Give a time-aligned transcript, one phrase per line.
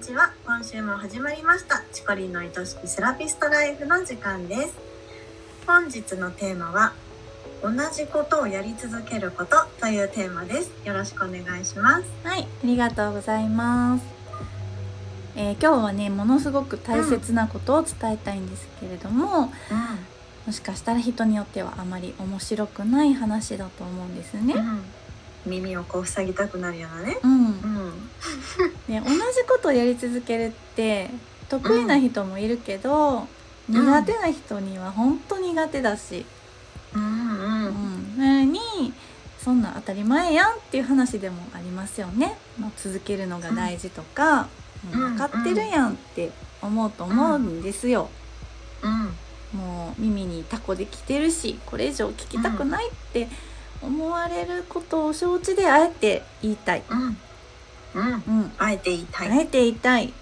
[0.00, 0.32] ちは。
[0.46, 1.84] 今週も始まりました。
[1.92, 4.74] チコリンの愛しきセラピストライフの時間です。
[5.66, 6.94] 本日のテーマは
[7.62, 10.72] 同じことをやり続けることというテーマです。
[10.86, 12.04] よろしくお願いします。
[12.24, 14.04] はい、ありがとうございます。
[15.36, 19.52] えー今日はね、ものすごく大切なことを伝えたいんですけれども、
[20.46, 24.54] もしかしたら人によってはあまり面白くない話だと思うんですね。
[24.54, 24.82] うん、
[25.44, 27.18] 耳をこう塞ぎたくなるようなね。
[27.22, 27.32] うん。
[27.32, 27.69] うん
[28.90, 29.14] で、同じ
[29.48, 31.10] ことをやり続けるって
[31.48, 33.28] 得意な人もいるけど、
[33.68, 36.26] 苦手な人には本当苦手だし、
[36.92, 37.68] うんううん。
[37.68, 38.58] ん、それに
[39.38, 42.36] そんな当たり前やんっていう話でもありますよね。
[42.58, 44.48] まあ続けるのが大事とか、
[44.92, 48.10] もう分かってるやんって思うと思うんですよ。
[48.82, 49.14] うん。
[49.56, 53.28] もう耳にタコで来てるしこれ以上聞きたくないって
[53.82, 56.82] 思われることを承知であえて言いたい。
[56.88, 57.16] うん
[57.94, 58.12] うん。
[58.12, 60.12] うん、あえていたい、あえていたい。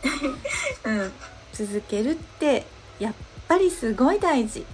[0.84, 1.12] うん。
[1.52, 2.66] 続けるって
[3.00, 3.14] やっ
[3.48, 4.64] ぱりすごい大事。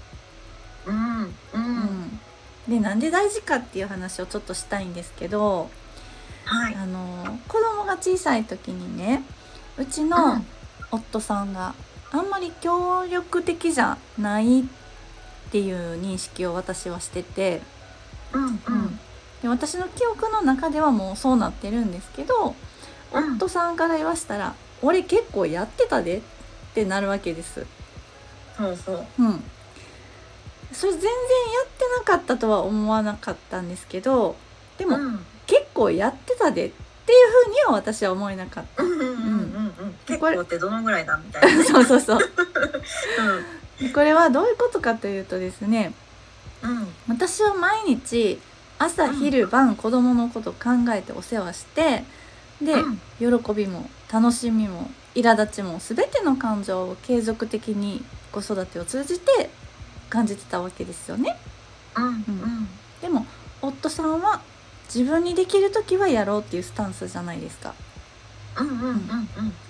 [0.87, 1.22] うん。
[1.22, 2.20] うん、
[2.69, 3.00] でなん。
[3.00, 4.95] で大事かっていう話をちょっとしたいん。
[4.95, 5.70] ですけど、
[6.45, 9.22] はいあの子供が小さい時にね
[9.78, 10.45] うちの
[10.91, 11.53] 夫さん。
[11.53, 11.75] が
[12.12, 12.28] あん。
[12.28, 14.65] まり協力的じゃないっ
[15.50, 17.62] ていう認識を私はしてて。
[18.33, 18.45] うん。
[18.47, 19.00] うん。
[19.42, 21.92] で私の記憶の中ではもうそうなってるん。
[21.92, 22.55] ですけど、
[23.15, 26.20] 夫さんから言わしたら「俺結構やってたで」っ
[26.75, 27.67] てなるわけです。
[28.56, 29.06] そうそう。
[29.19, 29.43] うん、
[30.73, 31.17] それ全然や
[31.65, 34.37] ってなかったとは思わなかったんですけど
[34.79, 35.25] でも、うん。
[35.47, 39.17] 結構やってたでっていうふうには私は思えなかっうんうんうんうんう
[39.87, 39.95] ん。
[40.06, 41.65] 結構ってどのぐらいだみたいな。
[41.65, 41.69] た。
[41.71, 42.19] そうそうそう。
[43.83, 45.93] うこれはどういうことかというとですね
[46.62, 46.89] んうん。
[47.09, 48.41] 私は毎日
[48.78, 49.17] 朝うん。
[49.17, 52.05] 昼晩子供のこと考えてお世話して
[52.62, 53.41] で、うん。
[53.42, 59.50] 喜びも楽しみも苛立ちも全ての感情を継続的に子育てを通じて
[60.10, 61.37] 感じてたわけですよね。
[61.97, 62.69] うんうん。
[63.00, 63.26] でも
[63.62, 64.43] 夫さんは
[64.93, 67.75] 自分にできる時はやろうっていうスタンスじゃないですか。
[68.59, 68.98] うんうんうんうん。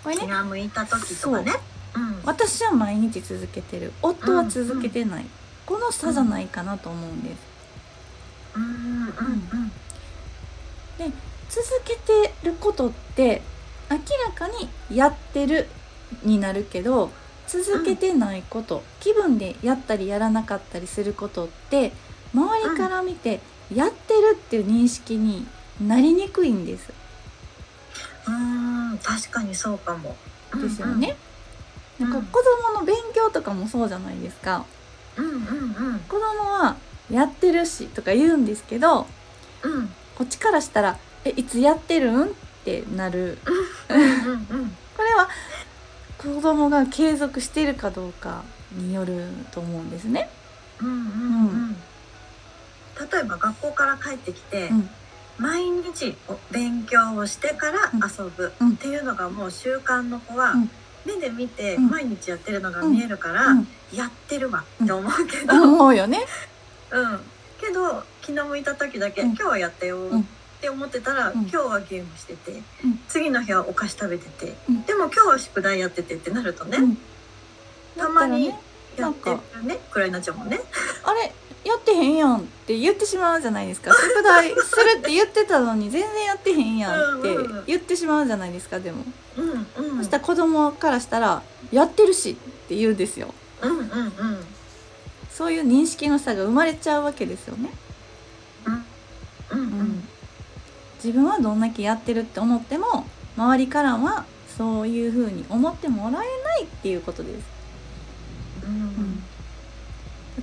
[0.02, 0.22] これね。
[0.22, 1.52] 気が向いた時とかね。
[1.94, 1.98] う。
[1.98, 2.20] ん。
[2.24, 3.92] 私は毎日続けてる。
[4.02, 5.26] 夫は続けてない、
[5.64, 7.36] この差じゃないかなと思うんです。
[8.56, 9.72] うんうんうん
[11.54, 13.40] 続けてることって
[13.88, 15.68] 明らかにやってる
[16.24, 17.10] になるけど
[17.46, 21.92] 続けてないこと、気分でやったりやらなかったりすることって
[22.32, 23.40] 周りから見て
[23.72, 25.46] やってるっていう認識に
[25.80, 26.92] なりにくいんです。
[28.26, 30.16] うん確かにそうかも
[30.60, 31.16] ですよね。
[32.00, 34.64] うんなんか子供の勉強とかもそうじゃないですか。
[35.16, 36.76] うんうんうん子供は
[37.10, 39.06] やってるしとか言うんですけど
[39.62, 42.28] うんこっちからしたら「えいつやってるん?」っ
[42.64, 43.38] てなる。
[43.88, 45.28] うんうんうんこれは
[46.18, 50.30] 子供が継続しているかどうかによると思うんですね。
[50.80, 51.76] うんうんうん。
[53.10, 54.88] 例えば学校から帰ってきて、うん。
[55.36, 58.70] 毎日お勉強をしてから遊ぶうん。
[58.70, 60.70] っていうのがもう習慣の子は、うん。
[61.04, 61.88] 目で見てうん。
[61.88, 63.68] 毎日やってるのが見えるから、うん。
[63.92, 66.24] やってるわって思うけど、うん思うよね。
[67.60, 69.28] けど気の向いた時だけ、うん。
[69.30, 70.28] 今日はやったようん
[70.64, 71.40] って思ってたら、うん。
[71.42, 72.98] 今日はゲームしてて、うん。
[73.08, 74.82] 次の日はお菓子食べてて、うん。
[74.84, 76.98] でも今日は宿題やっててってなるとね、うん。
[77.96, 78.50] たまに
[78.96, 80.60] だったらねやってるねくらいになっちゃうもんね。
[81.04, 81.32] あれ
[81.64, 83.92] やってへんやんって言ってしまうじゃないですか。
[84.00, 87.64] 宿題するって言ってたのに全然やってへんやんってうんうん。
[87.66, 89.04] 言ってしまうじゃないですかでも、
[89.36, 92.34] うんうん、そしたら子供からしたら「やってるし」っ
[92.68, 93.34] て言うんですよ。
[93.60, 94.46] うんうんうん。
[95.30, 97.70] そういう認識の差が生まれちゃうわけですよね、
[101.04, 103.04] 自分はどんだけやってるって思っても
[103.36, 104.24] 周りからは
[104.56, 106.22] そういうふうに思ってもらえな
[106.58, 107.44] いっていうことです。
[108.64, 109.22] うん。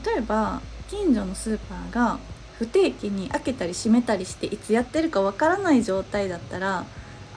[0.06, 2.20] 例えば近所のスーパーが
[2.60, 6.86] 不定期に開けたり閉めたりしていつやってるかわからない状態だったら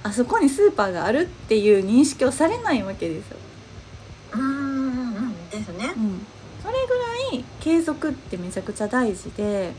[0.03, 3.39] あそこにスーパーがあるっていう認識をされないわけですよ。
[4.35, 5.51] うんうんうん。
[5.51, 5.95] ですね。
[5.97, 6.27] うん、
[6.63, 9.73] それぐらい継続ってめちゃくちゃ大事で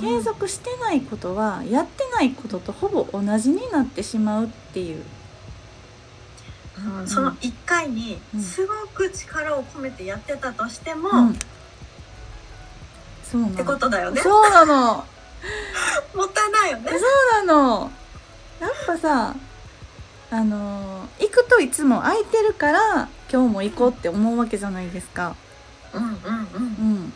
[0.00, 5.02] 継続してないことはやってないこととほぼ同じになってしまうっていう。
[6.78, 11.34] うんその一回にうんすごく力を込めてやってたとしても、うんっ
[13.24, 14.20] そうなのてことだよね。
[14.20, 15.04] そうなの
[16.14, 16.90] もったいないよね。
[16.90, 16.96] そ
[17.42, 17.90] うなの
[18.60, 19.34] やっぱさ
[20.30, 25.34] あのー行くといつも空いてるから今日も行こうって思うわけじゃないですか。
[25.94, 27.12] うんうんうんうん。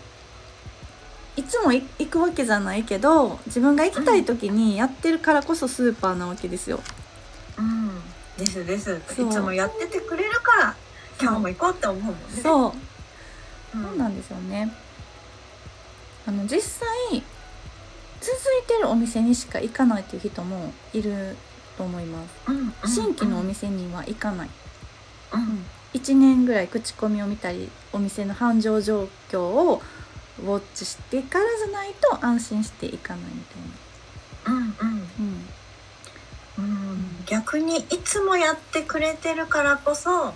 [1.40, 6.80] いつもい行くわけじゃないけど自分が行きたい時にやってるからこそスーパーなわけですよ。
[7.58, 7.90] うん。
[8.36, 8.92] ですです。
[8.92, 10.76] いつもやっててくれるから
[11.18, 12.18] 今日も行こうって思うもんね。
[12.42, 12.72] そう。
[13.74, 13.84] うん。
[13.84, 14.70] そうなんですよね。
[16.26, 16.88] あの実際
[18.20, 21.36] 続いてるお店にしか行かないっていう人もいる
[21.78, 22.34] と思います。
[22.48, 24.50] うんうん新規のお店には行かない。
[25.32, 25.64] うん。
[25.94, 29.80] 1年ぐらい口コミを見たりお店の繁盛状況を
[30.38, 34.60] ウォッチしてからじゃないと安心していかないみたいな。
[34.60, 35.08] うんうん。
[36.58, 36.64] うん。
[36.90, 37.24] うん。
[37.26, 40.34] 逆にいつもやってくれてるからこそ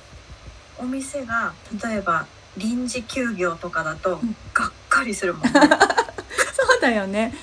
[0.78, 2.26] お店が例えば
[2.56, 4.36] 臨時休業とかだとん。
[4.52, 5.50] がっかりするもんね。
[5.52, 7.34] そうだよね。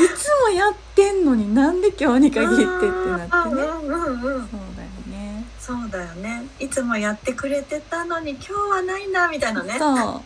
[0.00, 3.62] いつもやってんのになんで今日に限ってってなってね。
[3.62, 4.48] うんうん。
[4.48, 5.44] そうだよね。
[5.60, 6.46] そうだよね。
[6.58, 9.76] いつもやってくれてたのに今日はないなみたいなね。
[9.78, 10.22] そ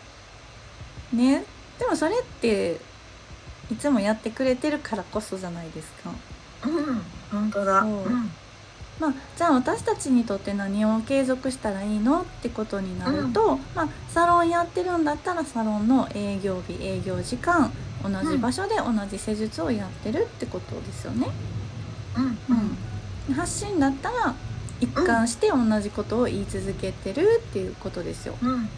[1.13, 1.17] う。
[1.17, 1.45] ね
[1.79, 2.79] でもそれって
[3.71, 6.11] いつもやってくれてるからこそじゃないですか
[6.67, 7.83] うん、本当だ。
[7.83, 8.31] そううん
[9.01, 17.71] まあ、じゃあ私たちにとって何を継続したらいいのってことになると、まあ、サロンやってるんだったらサロンの営業日営業時間
[18.03, 21.29] 同じ場所で同じ施術をやってるってことですよね。
[22.17, 22.57] うん
[23.29, 24.35] うん、発信だったら
[24.81, 28.37] 一貫して同じことを言い続けてるっていうことですよ。
[28.43, 28.69] うんうん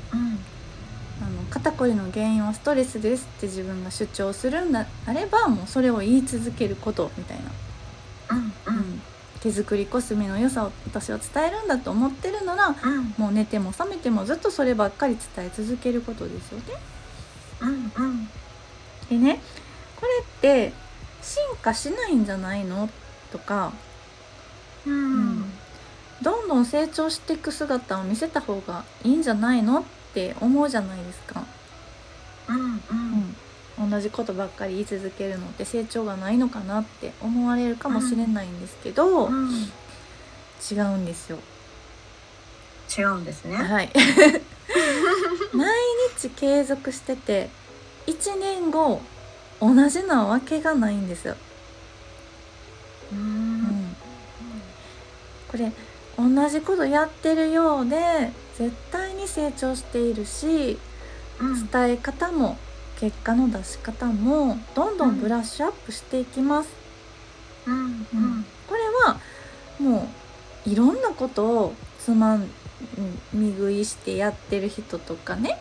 [1.21, 7.39] あの肩こりの原因はストレスですって自分が主張するんだあればもうそれを言い続けることみたい
[8.31, 9.03] な、うんうん。
[9.41, 13.15] 手作りコスメの良さを私は伝えるんだと思ってるならうん。
[13.19, 16.65] もう寝ても覚めてもずっとそればっかり伝え続けることですよね。
[17.61, 18.29] うんうん。
[19.11, 19.41] でね
[19.97, 20.73] これって
[21.21, 22.89] 進化しないんじゃないの？
[23.31, 23.73] とか。
[24.87, 24.95] うん。
[24.95, 24.97] う
[25.41, 25.45] ん。
[26.23, 29.81] どんどん成長していく姿を見せた方がいいんじゃないの？
[29.81, 30.00] って
[30.41, 31.45] 思うじゃないですか。
[32.49, 39.51] うんうん同じことばっかり言い続けるのって成長がないのかなって思われるかもしれないんですけど、うん
[40.71, 41.39] 違うんですよ。
[42.99, 43.57] 違うんですね。
[43.57, 43.91] はい。
[45.55, 45.75] 毎
[46.19, 47.49] 日継続してて
[48.07, 49.01] 1年後
[49.61, 51.37] 同じなわけがないんですよ。
[53.13, 53.97] ううんん、
[55.49, 55.73] これ
[56.19, 58.31] 同じことやってるようで
[58.61, 60.79] 絶対に成長しているし
[61.41, 61.67] うん。
[61.71, 62.59] 伝え方も
[63.01, 66.69] 結果の出し方もどんどんブラッシュアップしていきます。
[67.67, 68.45] うんうん。
[68.69, 69.19] これは
[69.79, 70.07] も
[70.67, 72.37] ういろんなことをつま
[73.33, 75.59] み食いしてやってる人とかね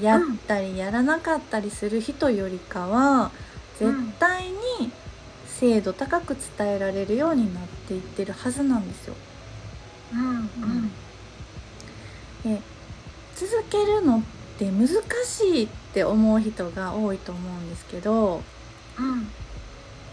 [0.00, 3.30] やったりやらなかったりする人よりかは
[3.78, 4.90] 絶対に
[5.46, 9.14] 精度高く伝えられるようになっていってるはずなんですよ。
[10.12, 10.20] うん。
[10.20, 10.94] うん
[12.44, 12.60] で
[13.36, 14.22] 続けるのっ
[14.58, 14.88] て難
[15.24, 18.42] しいって思う人が多いと思うんですけど
[18.98, 19.28] うん。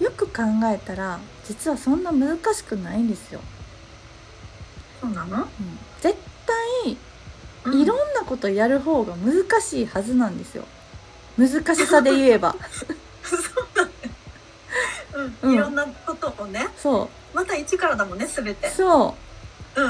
[0.04, 3.40] よく考えたら実はそんな難しくないんですよ。
[5.00, 5.38] そうなの？
[5.38, 5.48] うん。
[6.02, 6.18] 絶
[6.84, 6.98] 対
[7.80, 10.64] いろんなことやる方が難しいはずなんですよ。
[11.38, 12.56] 難しさで言えば。
[13.24, 13.36] そ
[15.44, 15.54] うんん。
[15.54, 18.68] いろんなことをね、そまた一からだもんね、すべて。
[18.68, 18.72] う。
[18.72, 19.16] そ
[19.76, 19.82] う。
[19.82, 19.88] ん、う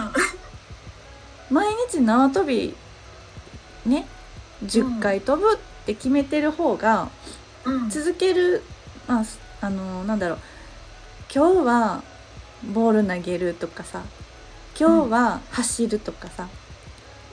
[1.51, 2.75] 毎日縄跳び
[3.85, 4.07] ね
[4.63, 7.09] 10回飛ぶって決めてる方が
[7.63, 8.63] うん、続ける
[9.07, 9.25] まあ
[9.61, 10.39] あのなんだろう。
[11.33, 12.03] 今日は
[12.73, 14.01] ボール投げるとかさ
[14.79, 16.49] 今日は走るとかさ、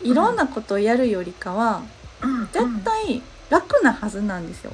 [0.02, 1.82] いろんなことをやるよりかは
[2.22, 4.72] うん、絶対楽なはずなんですよ。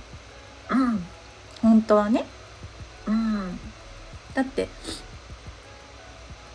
[0.70, 1.04] うん、
[1.62, 2.24] 本当はね。
[3.06, 3.58] うん、
[4.34, 4.68] だって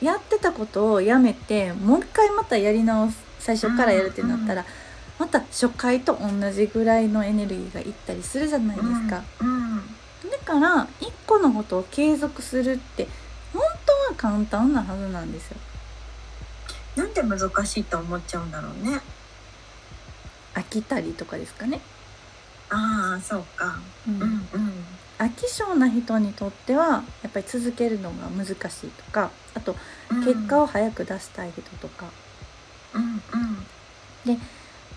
[0.01, 4.65] やってたことをやめてもう一回またやり直す最初からやるってなったら、
[5.18, 9.77] また初回と同じぐらいのエネルギーがいったりするじゃないですか、うん、
[10.29, 13.08] だから一個のことを継続するって
[13.53, 15.58] 本当は簡単なはずなんですよ。
[16.96, 19.01] なんで難しいと思っちゃうんだろうね。
[20.53, 21.79] 飽きたりとかですかね、
[22.70, 23.79] ああ、そうか。
[24.08, 24.15] うん。
[24.15, 24.72] うん、うん、
[25.19, 29.75] 飽き性な人にとってはやっぱり続けるのが難しいとかあと
[30.11, 30.23] うん。
[30.23, 32.07] 結果を早く出したい人とか、
[32.95, 34.41] うん、うん、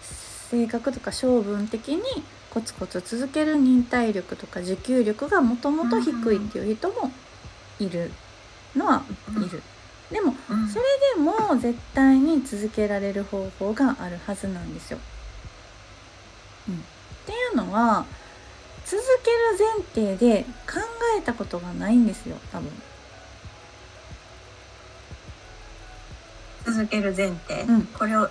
[0.00, 2.02] 性格とか性分的に
[2.50, 7.10] コツコツ続ける忍耐力とか持久力がもともと低いっていう人も
[7.78, 8.10] いる。
[8.76, 9.62] のはいる、
[10.10, 10.84] でもうん、それ
[11.16, 14.98] でも絶対に続けられる方法があるはずなんですよ。
[16.68, 16.78] うん、っ
[17.26, 18.06] ていうのは
[18.92, 20.80] 続ける前提で考
[21.18, 22.70] えたことがないんですよ多分。
[26.66, 27.86] 続ける前提、うん。
[27.86, 28.28] これを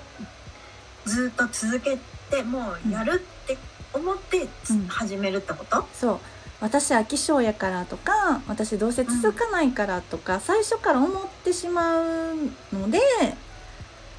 [1.05, 1.97] ずっと続け
[2.29, 3.57] てもうやるって
[3.91, 4.47] 思って
[4.87, 6.19] 始めるってこと、そう。
[6.59, 12.35] 私飽き性やからとか私どうせ続かないからとか、最初から思ってしまう
[12.71, 12.99] ので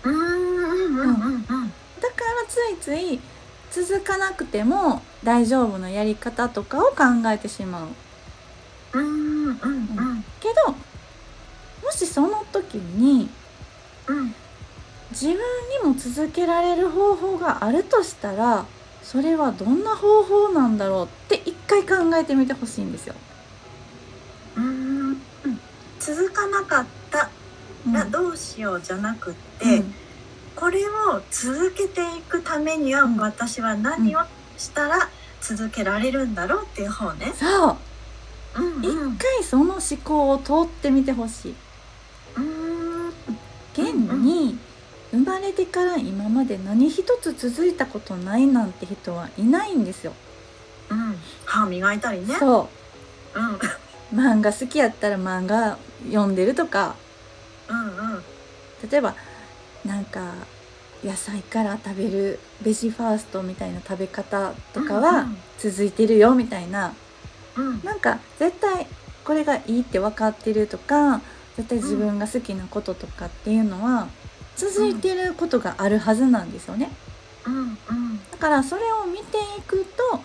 [0.03, 0.13] うん。
[0.13, 1.45] うんうんうんうん
[2.01, 3.21] だからついつい
[3.73, 7.87] 続かなくても大丈夫なやり方とかを考えてしまう。
[8.93, 9.05] うん
[9.47, 10.25] うんうん。
[10.41, 13.29] けどもしその時に
[14.07, 14.35] うん。
[15.11, 15.39] 自分に
[15.89, 18.65] も続けられる方法があるとしたら
[19.03, 23.15] それはどんな方法なんだろうって一回考えてみてほしいんですよ。
[24.57, 25.61] うんうん。
[25.99, 27.31] 続かなかった
[27.87, 29.95] うんらどうしようじゃなくって、うん
[30.57, 34.21] これを続けていくためにはうん私は何を
[34.57, 35.09] したら
[35.41, 37.33] 続けられるんだろうっていう方ね。
[37.35, 37.77] そう
[38.57, 38.79] うんう
[39.11, 41.55] ん一回その思考を通ってみてほしい。
[42.37, 43.09] うん
[43.75, 44.59] 現に
[45.11, 50.13] 生まれてから今まで何一つ続いたことないなんて人はいないんですよ。
[50.91, 52.35] うん歯磨いたりね。
[52.39, 52.69] そ
[53.35, 53.61] うんうんう
[54.15, 55.79] 漫画好きやったら漫画
[56.11, 56.95] 読んでるとか
[57.69, 58.23] うん
[58.91, 59.15] 例えば
[59.85, 60.35] なんか
[61.05, 65.27] 野菜から食べるベジファーストみたいな食べ方とかは
[65.59, 66.95] 続いてるよみたいな。
[67.57, 67.85] うんうん。
[67.85, 68.87] なんか絶対
[69.25, 71.21] これがいいって分かってるとか
[71.57, 74.09] 絶対自分が好きなこととかっていうのは
[74.57, 76.91] 続いてることがあるはずなんですよね。
[77.47, 77.77] うんうん。
[78.31, 80.21] だからそれを見ていくと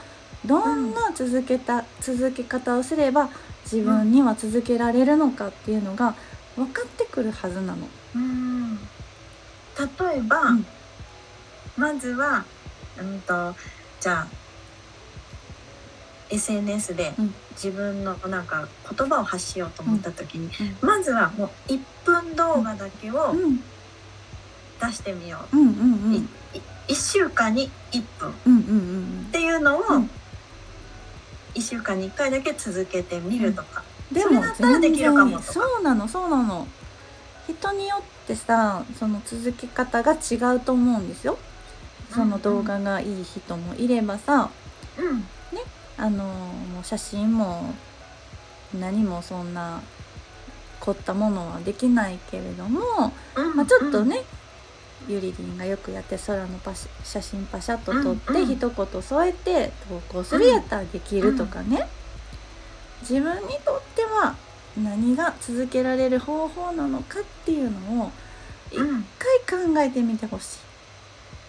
[0.46, 3.30] どんな続けた、続け方をすれば
[3.64, 6.16] 自分には続けられるのかっていうのが
[6.56, 7.88] 分かってくるはずなの。
[8.16, 8.47] うん
[9.78, 10.66] 例えば、うん。
[11.76, 12.46] まずは
[13.00, 13.56] うんと
[14.00, 14.28] じゃあ
[16.30, 17.36] SNS でうん。
[17.52, 18.68] 自分のなんか
[18.98, 20.46] 言葉を発しようと思った時に、
[20.82, 23.60] うまずはもう1分動画だけをうん。
[24.80, 26.14] 出してみよう、うんうんうん。
[26.14, 28.30] いい1週間に1分。
[28.30, 29.32] っうんうんうん。
[29.32, 30.10] ていうのをうん。
[31.56, 36.68] 1週間に1回だけ続けてみるとか、でもそれだったらできるかもそうなのそうなの
[37.48, 41.38] 人によってさその続け方が違うと思うんですよ。
[42.12, 44.50] その動画がいい人もいればさ
[44.98, 45.24] うん。
[45.98, 47.74] あのもう写真も
[48.80, 49.82] 何もそんな
[50.80, 54.22] 凝ったものはできないけれども、うんまあ、ちょっとね、
[55.08, 61.88] ゆりりんがよくやって空のパシ写真パシャッと撮って、うんうん一言添えて投稿するやったらできるとかね、
[63.02, 64.36] 自分にとっては
[64.84, 68.12] 何が続けられる方法なのかっていうのを
[68.72, 69.06] 一うん。
[69.48, 70.58] 回考えてみてほしい。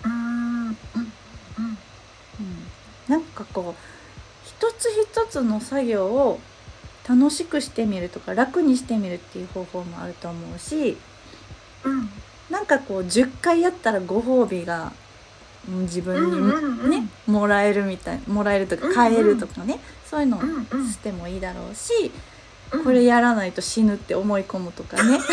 [0.04, 0.76] うん
[3.08, 3.80] なんかこう
[4.46, 6.38] 一つ一つの作業を
[7.08, 10.96] 楽しくしてみるとか楽にしてみるっていう方法もあると思うし
[11.84, 12.08] うん。
[12.50, 14.92] なんかこう10回やったらご褒美が
[15.68, 20.90] うん自分にうんうんうんねもらえるみたいもらえるとか買えるとかねそういうのをうんうん。
[20.90, 22.12] してもいいだろうしうん
[22.70, 25.18] これやらないと死ぬって思い込むとかね。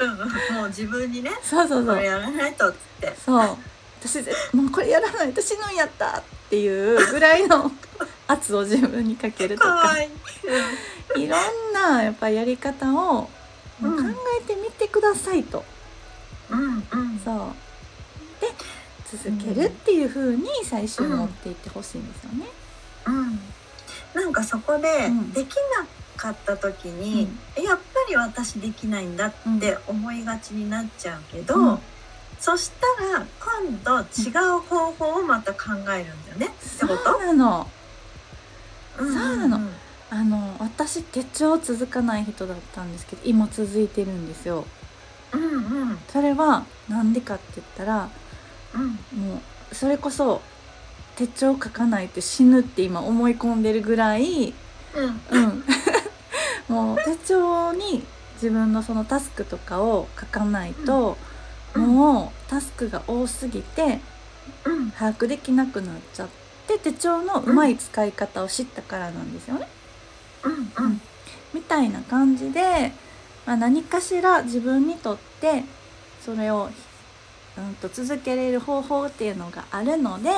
[0.00, 0.16] うんうん
[0.56, 1.94] もう自分にねそうそうそう。
[1.96, 3.16] これやらないとっつって。
[3.24, 3.56] そう。
[4.00, 7.70] 私ぜもうこれやらないと死ぬんやったっていうぐらいの
[8.26, 9.68] 圧を自分にかけるとか。
[9.68, 10.10] かわい
[11.16, 13.28] い、いろんなやっぱやり方をも
[13.82, 15.64] ううん考えてみてくださいと、
[16.48, 17.20] うんうん。
[17.22, 18.40] そう。
[18.40, 18.48] で
[19.10, 22.46] 続けるっていう風に最終持っていってほしいんですよね。
[23.06, 23.40] うん、
[24.14, 25.32] なんかそこでうん。
[25.32, 25.86] できな
[26.16, 31.78] かった時に、やっぱり私できないんだって思いがちになっちゃうけど、うん。
[32.38, 36.46] そしたら今度違う方法をまた考えるんだよね。
[36.46, 37.70] ってこそうとなの。
[38.98, 39.14] うん。
[39.14, 39.60] そうなの。
[40.12, 44.64] あの私手帳続かない人だったんですけど今続いてるんですよ。
[45.32, 45.56] うんう
[45.92, 45.98] ん。
[46.08, 48.08] それはなんでかって言ったら
[48.74, 48.88] うん。
[49.20, 49.40] も
[49.70, 50.42] うそれこそ
[51.20, 54.54] 手帳書かないと死ぬって今思い込んでるぐらい
[54.94, 55.20] うん。
[55.30, 55.64] うん、
[56.74, 58.02] もう手帳に
[58.36, 61.18] 自分のそのタスクとかを書かないと、
[61.74, 61.82] うん。
[61.94, 64.00] もうタスクが多すぎて
[64.64, 64.90] うん。
[64.92, 66.28] 把握できなくなっちゃっ
[66.66, 69.68] て手帳のうまい使い方を知ったからなんですよね。
[70.44, 71.00] うんうん。
[71.52, 72.92] みたいな感じで、
[73.44, 75.64] まあ、何かしら自分にとって
[76.24, 76.70] それを、
[77.58, 80.30] うん、と続けれる方法っていうのがあるので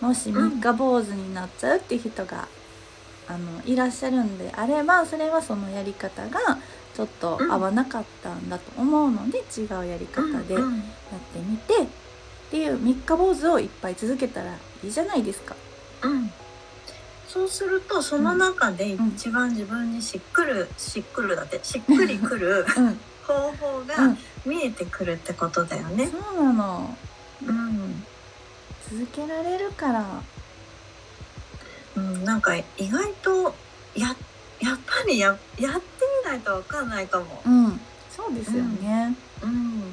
[0.00, 2.48] もし三日坊主になっちゃうっていう人が、
[3.28, 6.38] あのいらっしゃるんであればそれはそのやり方が
[6.94, 10.80] ちょっと合わなかったんだと思うので、違うやり方でやっうん。
[10.80, 10.86] て
[11.40, 11.86] みて、っ
[12.50, 15.54] ていう三日坊主をいっぱい続けたらいいじゃないですか。
[16.02, 16.30] うん。
[17.28, 26.08] そうするとその中で一番自分にしっくるしっくるだって しっくりくるうん、方法がうん、見えてくるってことだよね。
[26.10, 26.96] そうなの。
[27.46, 28.06] うん
[28.90, 30.22] 続けられるから。
[31.96, 33.54] ううん、なんか意外と
[33.94, 34.08] や
[34.60, 35.28] やっぱりや
[35.58, 35.78] やって
[36.24, 37.42] みないとわかんないかも。
[37.44, 37.80] うん
[38.10, 39.14] そうですよね。
[39.42, 39.92] うん、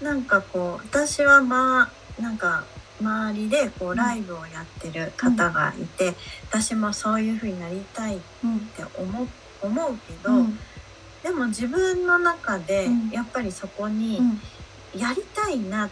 [0.00, 2.64] なんかこう私はまあなんか
[3.00, 3.96] 周りでこううん。
[3.96, 6.14] ライブをやってる方がいて、
[6.50, 8.60] 私もそういう風になりたいっうん。
[8.60, 9.28] て思う
[9.62, 10.58] 思うけど、うん。
[11.22, 13.10] でも自分の中でうん。
[13.10, 14.40] やっぱりそこにうん。
[15.00, 15.90] やりたいな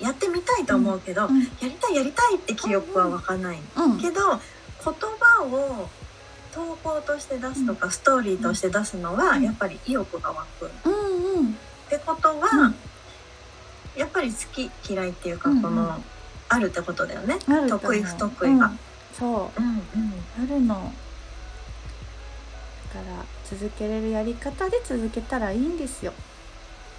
[0.00, 3.98] やってみたいと思うけど、うんやりたいやりたいって記憶は湧かない、うん。
[3.98, 4.38] けど言
[4.84, 5.88] 葉を
[6.52, 9.42] 投稿として出すとか、ストーリーとして出すのはうん。
[9.42, 10.66] やっぱり意欲が湧く。
[10.66, 11.54] っうんうん。
[11.88, 12.74] てことは、うん。
[13.96, 16.02] やっぱり好き嫌いっていうか、この
[16.48, 17.38] あるってことだよね。
[17.68, 18.66] 得意不得意が。
[18.66, 18.78] うん。
[19.18, 19.68] そううん。
[19.68, 19.72] う。
[19.72, 20.92] んあるの。
[22.94, 26.12] だから続けれるやり方で続けたらいいんですよ。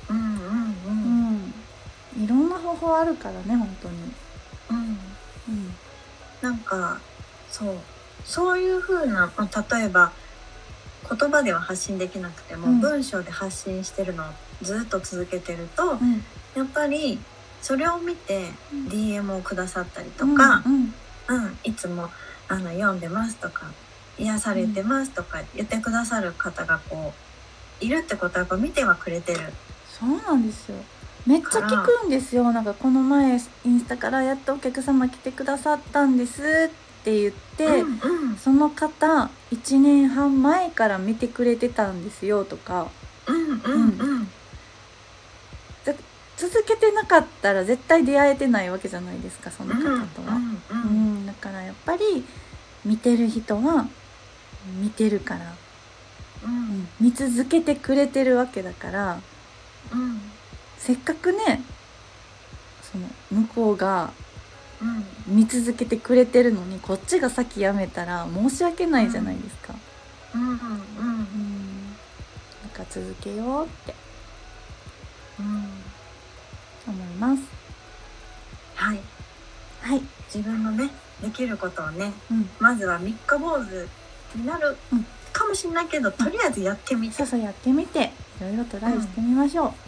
[0.09, 0.66] うんうん
[2.79, 3.95] 法あるからね本当に。
[4.69, 4.77] うん。
[4.77, 5.73] うん。
[6.41, 6.99] なんか
[7.49, 7.75] そう。
[8.25, 10.11] そういう風な、まあ、例えば
[11.09, 12.79] 言葉では発信できなくても、うん。
[12.79, 14.27] 文章で発信してるのを
[14.61, 16.23] ずっと続けてると、うん。
[16.55, 17.19] やっぱり
[17.61, 18.87] それを見てうん。
[18.87, 20.73] DM をくださったりとか、うん。
[20.73, 20.77] う
[21.49, 22.09] んいつも
[22.47, 23.65] あの読んでますとか
[24.17, 27.13] 癒されてますとか言ってくださる方がこ
[27.81, 29.39] ういるってことはやっぱ見てはくれてる。
[29.85, 30.75] そうなんですよ
[31.27, 32.53] めっちゃ聞くんですよ。
[32.53, 38.37] なんかこの前インスタからやっとお客様来てくださったんですって言って、うんうん。
[38.37, 42.87] その方1年半前から見てくれてたんですよとか。
[43.27, 44.27] うんうんうん。
[46.37, 49.87] 続けてなかったら絶対出会えてないわけじゃないですかその方と
[50.21, 50.35] は。
[50.35, 52.23] うんううんん、だからやっぱり
[52.85, 53.87] 見てる人は
[54.79, 55.55] 見てるから、
[56.45, 56.53] うん。
[56.53, 56.87] うん。
[57.01, 59.19] 見続けてくれてるわけだから。
[59.91, 60.21] うん
[60.87, 61.61] せっかくね
[62.81, 64.13] その向こうが
[64.81, 65.05] うん。
[65.35, 69.75] 見続けてくれてるのにこっちが先やめたら申し訳ないじゃないですか。
[70.33, 70.65] うんうんうん、な
[72.67, 73.93] んか続けようって。
[75.39, 76.93] うん。
[76.93, 77.43] 思います。
[78.75, 78.99] はい。
[79.81, 80.01] はい、
[80.33, 80.89] 自分のね
[81.21, 83.87] できることをねうん、まずは三日坊主
[84.35, 85.05] になるうん。
[85.33, 87.15] かもしれないけど、とりあえずやってみて。
[87.15, 88.13] そうそうやってみて。
[88.39, 89.86] いろいろトライしてみましょう。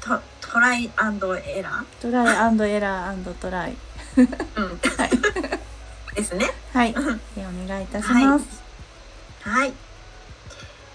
[0.00, 3.76] トトライアンドエラトライアンドエラーアンドトライ。
[4.16, 4.80] ー、うん、
[6.14, 6.50] ですね。
[6.72, 7.00] はい、で
[7.38, 8.62] お願いいたします。
[9.42, 9.72] はい。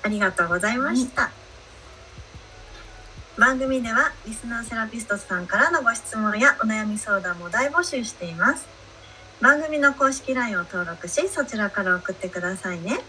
[0.03, 1.31] ありがとうございました、
[3.37, 8.75] 番組ではリスナーセラピストさんからのご質問やお悩み相談も大募集しています。
[9.41, 12.99] 番組の公式 LINE を登録しそちらから送ってくださいね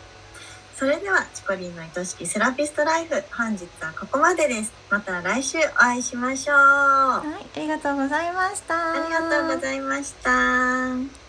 [0.76, 4.74] それではチコリンの愛しきセラピストライフ本日はここまでです。
[4.90, 6.56] また来週お会いしましょう。
[6.56, 8.74] あはい、ありがとうございました。
[9.08, 11.25] りがとうございました